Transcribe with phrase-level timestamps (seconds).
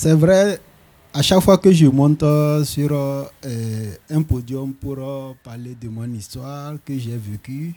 [0.00, 0.60] C'est vrai,
[1.12, 3.24] à chaque fois que je monte euh, sur euh,
[4.08, 7.74] un podium pour euh, parler de mon histoire que j'ai vécue,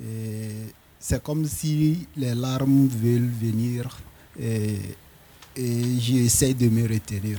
[0.00, 3.98] et c'est comme si les larmes veulent venir
[4.40, 4.76] et,
[5.56, 7.38] et j'essaie de me retenir.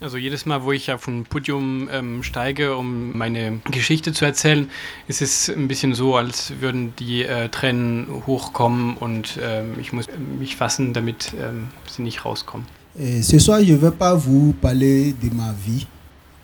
[0.00, 4.70] Also jedes Mal, wo ich auf ein Podium ähm, steige, um meine Geschichte zu erzählen,
[5.06, 10.06] ist es ein bisschen so, als würden die äh, Tränen hochkommen und ähm, ich muss
[10.38, 12.79] mich fassen, damit ähm, sie nicht rauskommen.
[12.98, 15.86] Et ce soir, je ne vais pas vous parler de ma vie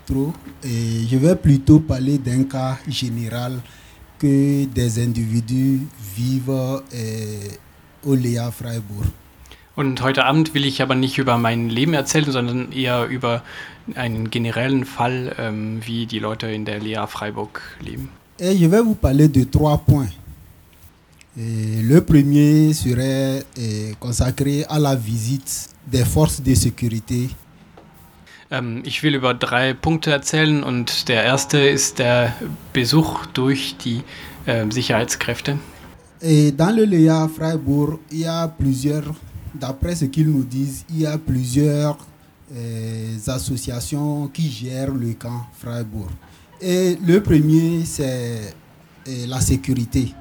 [0.07, 0.33] trop,
[0.63, 3.61] et je vais plutôt parler d'un cas général
[4.19, 5.81] que des individus
[6.17, 7.49] vivent euh,
[8.05, 9.07] au Léa Freiburg.
[9.77, 13.43] Und heute Abend will ich aber nicht über mein Leben erzählen, sondern eher über
[13.95, 18.09] einen generellen Fall, ähm, wie die Leute in der Lea Freiburg leben.
[18.39, 20.09] Et je vais vous parler de trois points.
[21.39, 27.29] Et le premier serait euh, consacré à la visite des forces de sécurité
[28.51, 32.33] Ähm, ich will über drei Punkte erzählen und der erste ist der
[32.73, 34.03] Besuch durch die
[34.47, 35.59] äh, Sicherheitskräfte.
[36.21, 39.15] Et dans le Léa Freiburg, il y a plusieurs,
[39.53, 41.99] d'après ce qu'ils nous disent, il y a plusieurs
[42.55, 46.11] euh, associations qui gèrent le camp Freiburg.
[46.61, 48.55] Et le premier, c'est
[49.09, 50.15] euh, la sécurité.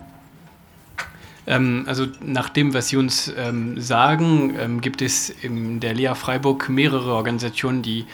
[1.47, 6.13] Ähm, also nach dem, was Sie uns ähm, sagen, ähm, gibt es in der Lea
[6.15, 8.05] Freiburg mehrere Organisationen, die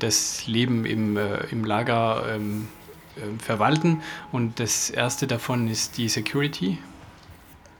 [0.00, 4.00] das Leben im, äh, im Lager äh, verwalten.
[4.32, 6.78] Und das erste davon ist die Security.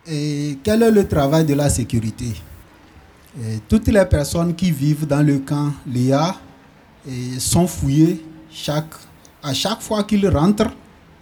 [0.06, 2.36] Et quel est le travail de la sécurité
[3.36, 6.36] Et Toutes les personnes qui vivent dans le camp Léa
[7.38, 8.94] sont fouillées chaque,
[9.42, 10.70] à chaque fois qu'ils rentrent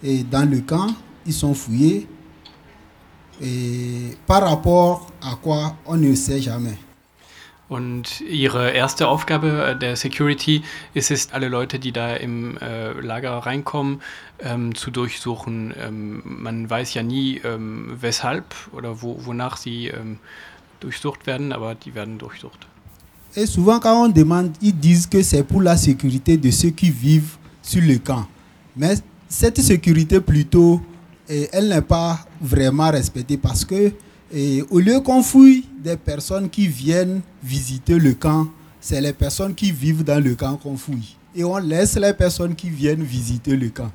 [0.03, 0.89] dans le camp,
[1.25, 2.07] ils sont fouillés.
[3.41, 6.79] Et par rapport à quoi, on ne sait jamais.
[7.69, 12.93] Und ihre erste Aufgabe äh, der Security ist es, alle Leute, die da im äh,
[13.01, 14.01] Lager reinkommen,
[14.41, 15.75] ähm, zu durchsuchen.
[15.83, 20.19] Ähm, man weiß ja nie, ähm, weshalb oder wo, wonach sie ähm,
[20.81, 22.67] durchsucht werden, aber die werden durchsucht.
[23.37, 26.91] Et souvent, quand on demande, ils disent que c'est pour la sécurité de ceux qui
[26.91, 28.29] vivent sur le camp.
[28.77, 30.81] Mais cette sécurité, plutôt,
[31.29, 33.93] elle n'est pas vraiment respectée parce que,
[34.71, 38.49] au lieu qu'on fouille des personnes qui viennent visiter le camp,
[38.81, 41.17] c'est les personnes qui vivent dans le camp qu'on fouille.
[41.35, 43.91] Et on laisse les personnes qui viennent visiter le camp.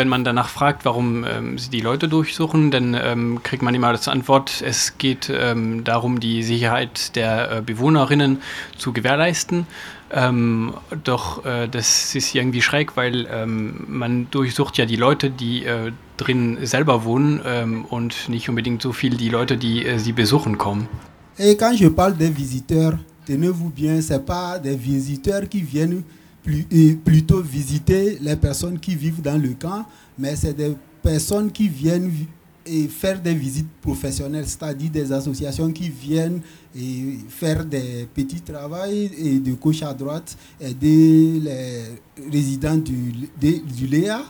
[0.00, 3.88] Wenn man danach fragt, warum ähm, sie die Leute durchsuchen, dann ähm, kriegt man immer
[3.88, 8.38] als Antwort, es geht ähm, darum, die Sicherheit der äh, Bewohnerinnen
[8.78, 9.66] zu gewährleisten.
[10.10, 10.72] Ähm,
[11.04, 15.92] doch äh, das ist irgendwie schräg, weil ähm, man durchsucht ja die Leute, die äh,
[16.16, 20.56] drin selber wohnen ähm, und nicht unbedingt so viel die Leute, die äh, sie besuchen
[20.56, 20.88] kommen.
[21.36, 22.94] Et quand je parle des visiteurs,
[23.26, 26.04] tenez-vous bien, ce pas des visiteurs qui viennent
[26.42, 29.84] plutôt visiter les personnes qui vivent dans le camp,
[30.18, 32.26] mais c'est des personnes qui viennent vi-
[32.66, 36.40] et faire des visites professionnelles, c'est-à-dire des associations qui viennent
[36.76, 41.82] et faire des petits travaux et de gauche à droite, aider les
[42.30, 44.22] résidents du, du Léa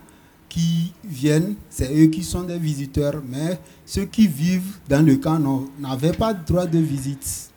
[0.48, 5.38] qui viennent, c'est eux qui sont des visiteurs, mais ceux qui vivent dans le camp
[5.81, 7.49] n'avaient pas droit de visite.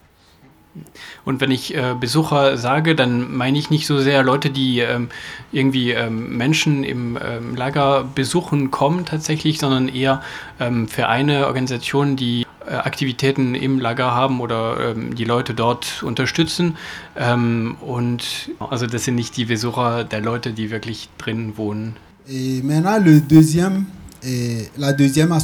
[1.26, 5.10] Und wenn ich äh, Besucher sage, dann meine ich nicht so sehr Leute, die ähm,
[5.52, 10.22] irgendwie ähm, Menschen im ähm, Lager besuchen kommen tatsächlich, sondern eher
[10.60, 16.76] ähm, Vereine, Organisationen, die äh, Aktivitäten im Lager haben oder ähm, die Leute dort unterstützen.
[17.16, 21.96] Ähm, und also das sind nicht die Besucher der Leute, die wirklich drin wohnen.
[22.28, 23.86] Et maintenant, le deuxième,
[24.24, 25.38] eh, la deuxième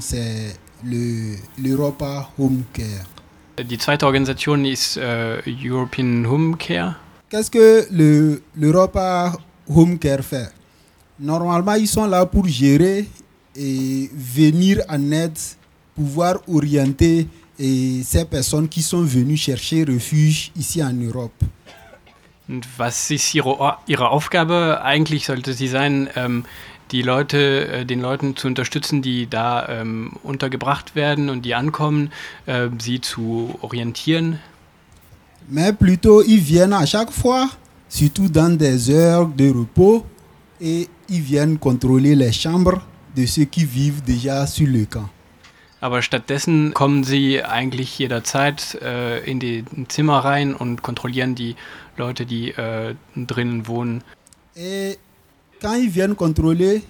[0.00, 3.04] c'est le- l'Europa Home Care.
[3.58, 6.96] Die zweite Organisation ist äh, European Home Care.
[7.30, 9.32] Qu'est-ce que le- l'Europa
[9.68, 10.52] Home Care fait
[11.18, 13.06] Normalement, ils sont là pour gérer
[13.56, 15.38] et venir en aide,
[15.94, 17.26] pouvoir orienter
[17.58, 21.32] eh, ces personnes qui sont venues chercher refuge ici en Europe.
[22.48, 24.80] Und was ist ihre, ihre Aufgabe?
[24.84, 26.44] Eigentlich sollte sie sein, ähm,
[26.90, 32.10] die Leute, äh, den Leuten zu unterstützen, die da ähm, untergebracht werden und die ankommen,
[32.46, 34.38] äh, sie zu orientieren.
[35.48, 37.48] Mais plutôt, ils viennent à chaque fois,
[37.88, 40.04] surtout dans des heures de repos,
[40.60, 42.80] et ils viennent contrôler les chambres
[43.14, 45.08] de ceux qui vivent déjà sur le camp.
[45.80, 51.54] Aber stattdessen kommen sie eigentlich jederzeit äh, in die Zimmer rein und kontrollieren die
[51.96, 54.02] Leute, die äh, drinnen wohnen.
[54.56, 54.98] Et
[55.60, 56.82] quand ils viennent contrôler,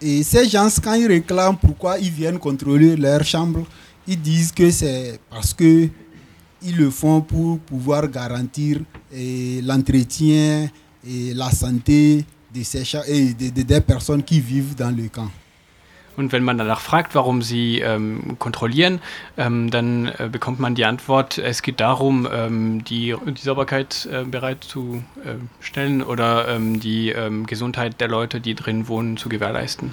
[0.00, 3.64] et ces gens, quand ils réclament pourquoi ils viennent contrôler leur chambre,
[4.06, 5.88] ils disent que c'est parce que
[6.62, 8.80] ils le font pour pouvoir garantir
[9.62, 10.68] l'entretien
[11.06, 12.24] et la santé
[12.54, 15.30] et de- de- des personnes qui vivent dans le camp.
[16.18, 19.00] Und wenn man danach fragt, warum sie ähm, kontrollieren,
[19.36, 24.24] ähm, dann äh, bekommt man die Antwort, es geht darum, ähm, die, die Sauberkeit äh,
[24.24, 29.92] bereitzustellen oder ähm, die ähm, Gesundheit der Leute, die drin wohnen, zu gewährleisten.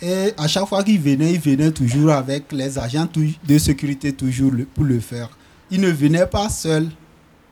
[0.00, 3.08] Et à chaque fois qu'ils venaient, ils venaient toujours avec les agents
[3.46, 5.28] de sécurité toujours pour le faire.
[5.70, 6.88] Ils ne venaient pas seuls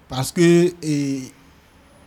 [0.09, 1.33] parce que eh,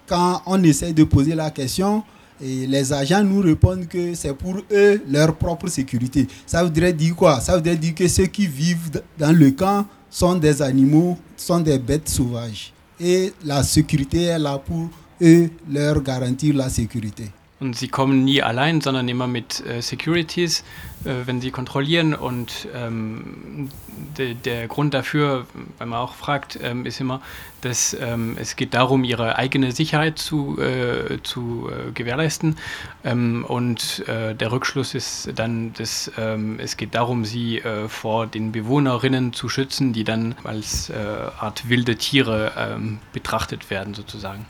[0.08, 2.04] quand on essaie de poser la question,
[2.42, 6.28] eh, les agents nous répondent que c'est pour eux leur propre sécurité.
[6.46, 7.40] Ça voudrait dire quoi?
[7.40, 11.78] Ça voudrait dire que ceux qui vivent dans le camp sont des animaux, sont des
[11.78, 12.74] bêtes sauvages.
[13.00, 14.90] Et la sécurité est là pour
[15.22, 17.30] eux leur garantir la sécurité.
[17.60, 20.64] Und sie kommen nie allein, sondern immer mit äh, Securities,
[21.04, 22.14] äh, wenn sie kontrollieren.
[22.14, 23.70] Und ähm,
[24.18, 25.46] de, der Grund dafür,
[25.78, 27.22] wenn man auch fragt, ähm, ist immer,
[27.60, 32.56] dass ähm, es geht darum, ihre eigene Sicherheit zu, äh, zu äh, gewährleisten.
[33.04, 38.26] Ähm, und äh, der Rückschluss ist dann, dass ähm, es geht darum, sie äh, vor
[38.26, 44.46] den Bewohnerinnen zu schützen, die dann als Art wilde Tiere ähm, betrachtet werden, sozusagen.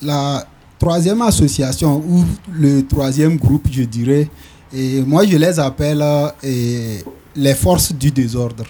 [0.00, 0.46] La
[0.80, 4.28] troisième association, ou le troisième groupe, je dirais,
[4.72, 7.04] et moi je les appelle euh, et
[7.36, 8.64] les forces du désordre.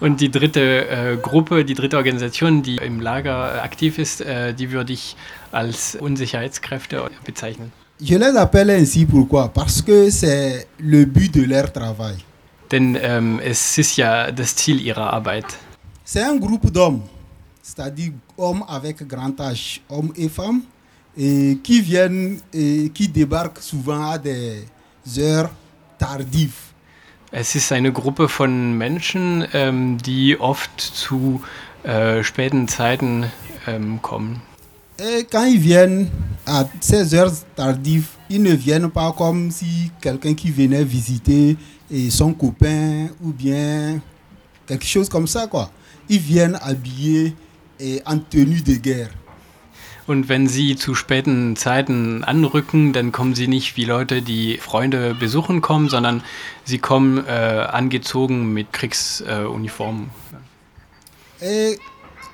[0.00, 4.70] Und die dritte äh, Gruppe, die dritte Organisation, die im Lager aktiv ist, äh, die
[4.70, 5.16] würde ich
[5.52, 7.72] als Unsicherheitskräfte bezeichnen.
[8.00, 9.48] Je les appelle ainsi pourquoi?
[9.48, 12.16] Parce que c'est le but de leur travail.
[12.70, 15.46] Denn ähm, es ist ja das Ziel ihrer Arbeit.
[16.04, 17.02] C'est un groupe d'hommes,
[17.62, 20.62] c'est-à-dire hommes avec grand âge, hommes et femmes,
[21.16, 24.64] et qui viennent et qui débarquent souvent à des
[25.18, 25.50] heures
[25.98, 26.72] tardives.
[27.36, 31.42] Es ist eine Gruppe von Menschen, ähm, die oft zu
[31.82, 33.24] äh, späten Zeiten
[33.66, 34.40] ähm, kommen.
[34.96, 36.08] Et quand ils viennent
[36.46, 41.56] à ces heures tardives, ils ne viennent pas comme si quelqu'un qui venait visiter
[41.90, 44.00] et son copain ou bien
[44.64, 45.70] quelque chose comme ça quoi.
[46.08, 47.34] Ils viennent habillés
[47.80, 49.10] et en tenue de guerre.
[50.06, 55.14] Und wenn sie zu späten Zeiten anrücken, dann kommen sie nicht wie Leute, die Freunde
[55.14, 56.22] besuchen kommen, sondern
[56.64, 60.10] sie kommen äh, angezogen mit Kriegsuniformen.
[61.40, 61.78] Et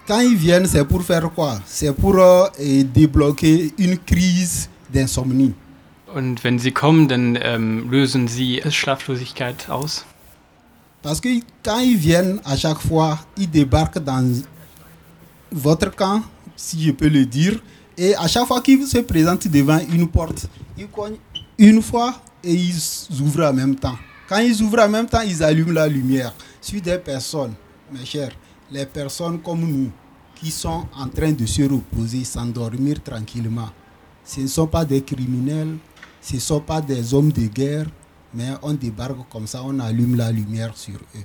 [0.06, 5.54] quand ils viennent, c'est pour faire quoi C'est pour euh, débloquer une crise d'insomnie.
[6.12, 10.04] Und wenn sie kommen, dann ähm, lösen sie Schlaflosigkeit aus.
[11.02, 14.42] Parce que quand ils viennent, à chaque fois, ils débarquent dans
[15.52, 16.22] votre camp,
[16.60, 17.58] si je peux le dire,
[17.96, 20.46] et à chaque fois qu'ils se présentent devant une porte,
[20.76, 21.16] ils cognent
[21.58, 22.78] une fois et ils
[23.22, 23.96] ouvrent en même temps.
[24.28, 27.54] Quand ils ouvrent en même temps, ils allument la lumière sur des personnes,
[27.90, 28.32] mes chers,
[28.70, 29.90] les personnes comme nous,
[30.34, 33.70] qui sont en train de se reposer, s'endormir tranquillement.
[34.22, 35.78] Ce ne sont pas des criminels,
[36.20, 37.86] ce ne sont pas des hommes de guerre,
[38.34, 41.24] mais on débarque comme ça, on allume la lumière sur eux.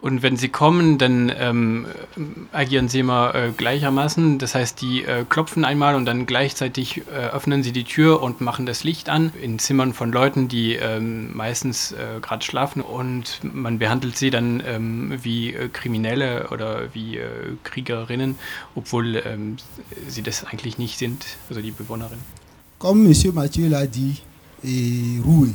[0.00, 1.86] Und wenn sie kommen, dann ähm,
[2.52, 4.38] agieren sie immer äh, gleichermaßen.
[4.38, 8.40] Das heißt, die äh, klopfen einmal und dann gleichzeitig äh, öffnen sie die Tür und
[8.40, 12.80] machen das Licht an in Zimmern von Leuten, die ähm, meistens äh, gerade schlafen.
[12.80, 17.26] Und man behandelt sie dann ähm, wie äh, Kriminelle oder wie äh,
[17.64, 18.38] Kriegerinnen,
[18.76, 19.56] obwohl ähm,
[20.06, 22.18] sie das eigentlich nicht sind, also die Bewohnerin.
[22.78, 23.34] Comme M.
[23.34, 24.22] Mathieu l'a dit,
[24.62, 25.54] et roué.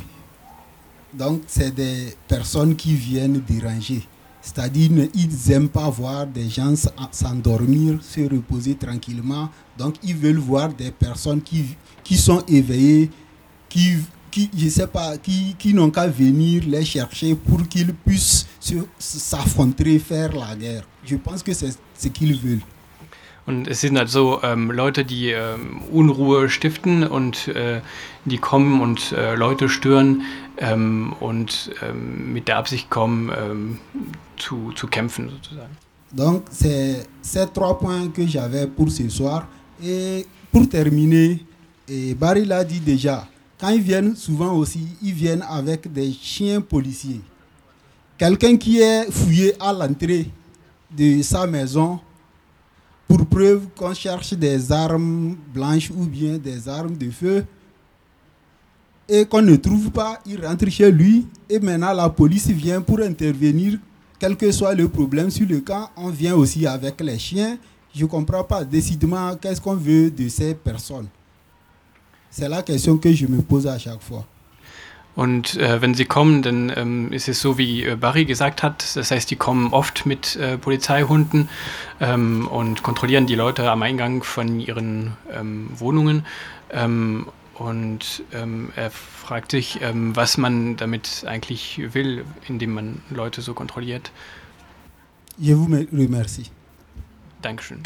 [1.14, 4.02] Donc, c'est des personnes qui viennent déranger.
[4.44, 6.74] C'est-à-dire, ils n'aiment pas voir des gens
[7.10, 9.48] s'endormir, se reposer tranquillement.
[9.78, 11.64] Donc, ils veulent voir des personnes qui,
[12.02, 13.10] qui sont éveillées,
[13.70, 13.94] qui,
[14.30, 18.74] qui je sais pas, qui, qui n'ont qu'à venir les chercher pour qu'ils puissent se-
[18.98, 20.86] s'affronter, faire la guerre.
[21.04, 22.60] Je pense que c'est ce qu'ils veulent.
[23.46, 27.82] Und es sind also ähm, Leute, die ähm, Unruhe stiften und äh,
[28.24, 30.22] die kommen und äh, Leute stören
[30.56, 33.78] ähm, und ähm, mit der Absicht kommen, ähm,
[34.38, 35.76] zu, zu kämpfen sozusagen.
[36.10, 39.46] Donc, c'est ces trois points que j'avais pour ce soir.
[39.82, 41.40] Et pour terminer,
[41.88, 43.26] et Barry l'a dit déjà,
[43.60, 47.20] quand ils viennent, souvent aussi, ils viennent avec des chiens policiers.
[48.16, 50.30] Quelqu'un qui est fouillé à l'entrée
[50.96, 51.98] de sa maison
[53.06, 57.44] pour preuve qu'on cherche des armes blanches ou bien des armes de feu
[59.08, 63.00] et qu'on ne trouve pas, il rentre chez lui et maintenant la police vient pour
[63.00, 63.78] intervenir
[64.18, 67.58] quel que soit le problème sur le camp, on vient aussi avec les chiens.
[67.94, 71.08] Je ne comprends pas décidément qu'est-ce qu'on veut de ces personnes.
[72.30, 74.24] C'est la question que je me pose à chaque fois.
[75.16, 78.96] Und äh, wenn sie kommen, dann ähm, ist es so, wie äh, Barry gesagt hat.
[78.96, 81.48] Das heißt, die kommen oft mit äh, Polizeihunden
[82.00, 86.26] ähm, und kontrollieren die Leute am Eingang von ihren ähm, Wohnungen.
[86.70, 93.42] Ähm, und ähm, er fragt sich, ähm, was man damit eigentlich will, indem man Leute
[93.42, 94.10] so kontrolliert.
[95.38, 96.46] Je vous remercie.
[97.42, 97.82] Dankeschön.